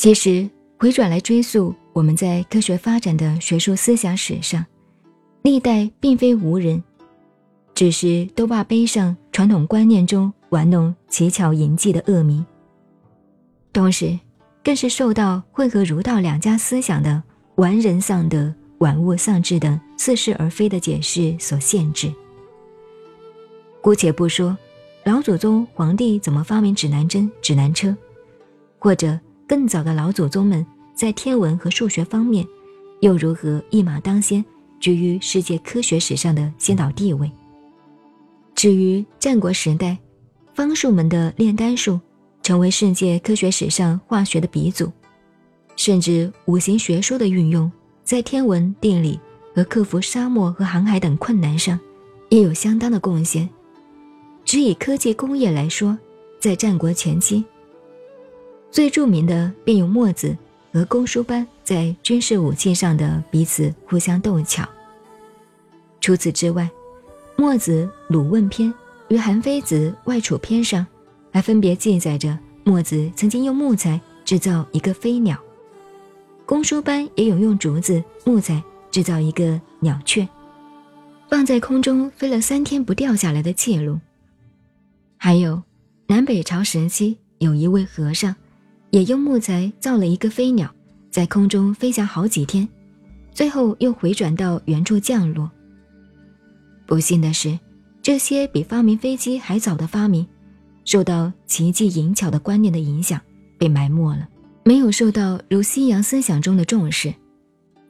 [0.00, 4.64] 其实回转来追溯我们在科学发展的学术思想史上，
[5.42, 6.82] 历代并非无人，
[7.74, 12.42] 只是都把背上传统观念中玩弄奇巧淫技的恶名，
[13.74, 14.18] 同时
[14.64, 17.22] 更是受到混合儒道两家思想的
[17.56, 22.10] 玩人丧德、玩物丧志等似是而非的解释所限制。
[23.82, 24.56] 姑且不说
[25.04, 27.94] 老祖宗皇帝怎么发明指南针、指南车，
[28.78, 29.20] 或者。
[29.50, 30.64] 更早的老祖宗们
[30.94, 32.46] 在天文和数学方面，
[33.00, 34.44] 又如何一马当先，
[34.78, 37.28] 居于世界科学史上的先导地位？
[38.54, 39.98] 至于战国时代，
[40.54, 41.98] 方术们的炼丹术
[42.44, 44.88] 成为世界科学史上化学的鼻祖，
[45.74, 47.68] 甚至五行学说的运用，
[48.04, 49.18] 在天文、地理
[49.52, 51.76] 和克服沙漠和航海等困难上，
[52.28, 53.50] 也有相当的贡献。
[54.44, 55.98] 只以科技工业来说，
[56.38, 57.44] 在战国前期。
[58.70, 60.36] 最著名的便有墨子
[60.72, 64.68] 和公输班在军事武器上的彼此互相斗巧。
[66.00, 66.70] 除此之外，
[67.36, 68.72] 墨子《鲁问篇》
[69.08, 70.86] 与韩非子《外储篇》上，
[71.32, 75.36] 还分别记载着墨子曾经用木材制造一个飞鸟，
[76.46, 80.26] 公输班也有用竹子、木材制造一个鸟雀，
[81.28, 83.98] 放在空中飞了三天不掉下来的记录。
[85.16, 85.60] 还有
[86.06, 88.34] 南北朝时期有一位和尚。
[88.90, 90.68] 也用木材造了一个飞鸟，
[91.10, 92.68] 在空中飞翔好几天，
[93.32, 95.50] 最后又回转到原处降落。
[96.86, 97.56] 不幸的是，
[98.02, 100.26] 这些比发明飞机还早的发明，
[100.84, 103.20] 受到奇技淫巧的观念的影响，
[103.56, 104.28] 被埋没了，
[104.64, 107.14] 没有受到如西洋思想中的重视，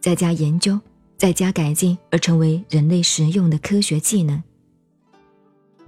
[0.00, 0.78] 再加研究，
[1.16, 4.42] 再加改进而成为人类实用的科学技能。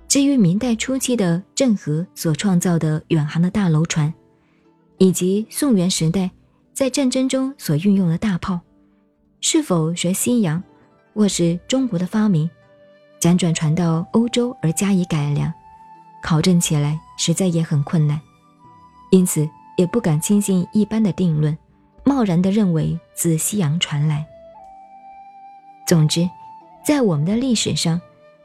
[0.09, 4.13] 至于明代初期的郑和所创造的远航的大楼船。
[5.03, 6.31] 以及宋元时代
[6.72, 8.60] 在战争中所运用的大炮，
[9.41, 10.62] 是否学西洋，
[11.12, 12.49] 或是中国的发明，
[13.21, 15.53] 辗转传到欧洲而加以改良，
[16.22, 18.21] 考证起来实在也很困难，
[19.10, 19.44] 因此
[19.77, 21.59] 也不敢轻信一般的定论，
[22.04, 24.25] 贸然的认为自西洋传来。
[25.84, 26.31] 总之，
[26.87, 28.00] 在我们的历史上，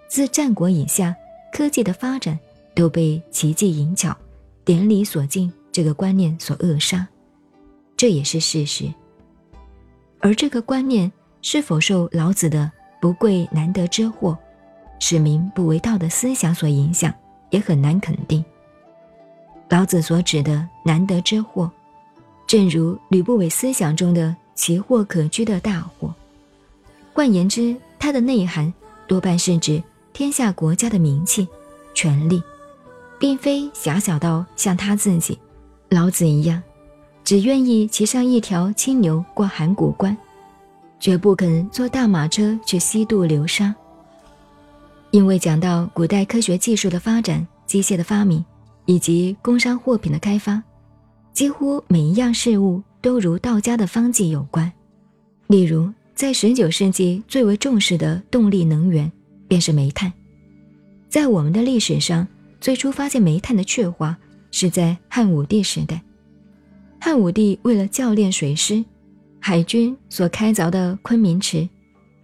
[0.09, 1.15] 自战国以下，
[1.53, 2.39] 科技的发展
[2.73, 4.17] 都被奇技淫巧、
[4.65, 5.53] 典礼所禁。
[5.77, 7.07] 这个观念所扼杀，
[7.95, 8.91] 这也是事实。
[10.19, 11.11] 而这个观念
[11.43, 14.35] 是否受老子的“不贵难得之货，
[14.99, 17.13] 使民不为道”的思想所影响，
[17.51, 18.43] 也很难肯定。
[19.69, 21.71] 老子所指的“难得之货”，
[22.47, 26.11] 正如吕不韦思想中的“奇货可居”的大货。
[27.13, 28.73] 换言之，它的内涵
[29.05, 29.79] 多半是指
[30.11, 31.47] 天下国家的名气、
[31.93, 32.41] 权力，
[33.19, 35.37] 并非狭小到像他自己。
[35.89, 36.61] 老子一样，
[37.23, 40.15] 只愿意骑上一条青牛过函谷关，
[40.99, 43.73] 绝不肯坐大马车去西渡流沙。
[45.11, 48.43] 因为讲到古代科学技术的发展、机械的发明
[48.85, 50.61] 以及工商货品的开发，
[51.31, 54.69] 几乎每一样事物都如道家的方剂有关。
[55.47, 59.09] 例如，在十九世纪最为重视的动力能源
[59.47, 60.11] 便是煤炭。
[61.07, 62.27] 在我们的历史上，
[62.59, 64.17] 最初发现煤炭的雀花。
[64.51, 66.01] 是在汉武帝时代，
[66.99, 68.83] 汉武帝为了教练水师，
[69.39, 71.67] 海军所开凿的昆明池，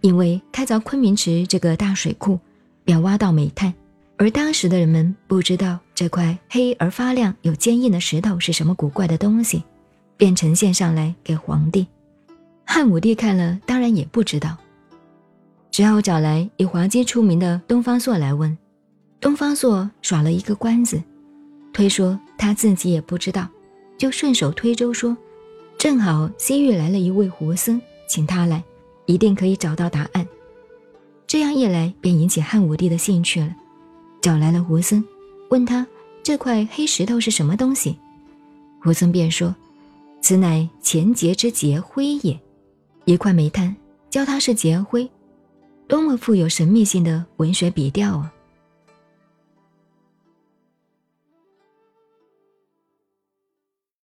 [0.00, 2.38] 因为开凿昆明池这个大水库，
[2.84, 3.72] 便挖到煤炭，
[4.16, 9.62] 而当时的人们不知道这块黑而发亮、有坚硬的石头是什么古怪的东西，
[10.16, 11.86] 便呈现上来给皇帝。
[12.64, 14.56] 汉武帝看了，当然也不知道，
[15.70, 18.56] 只好找来以滑稽出名的东方朔来问。
[19.20, 21.02] 东方朔耍了一个关子。
[21.74, 23.48] 推说他自己也不知道，
[23.98, 25.14] 就顺手推舟说
[25.76, 28.62] ：“正好西域来了一位胡僧，请他来，
[29.06, 30.26] 一定可以找到答案。”
[31.26, 33.52] 这样一来，便引起汉武帝的兴趣了，
[34.22, 35.04] 找来了胡僧，
[35.50, 35.84] 问他
[36.22, 37.98] 这块黑石头是什么东西。
[38.80, 39.52] 胡僧便说
[40.22, 42.38] ：“此乃钱劫之劫灰也，
[43.04, 43.74] 一块煤炭，
[44.10, 45.10] 教他是劫灰，
[45.88, 48.32] 多么富有神秘性的文学笔调啊！”